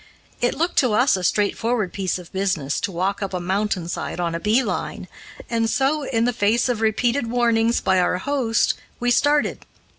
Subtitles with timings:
[0.41, 4.19] It looked to us a straightforward piece of business to walk up a mountain side
[4.19, 5.07] on a bee line,
[5.47, 9.63] and so, in the face of repeated warnings by our host, we started.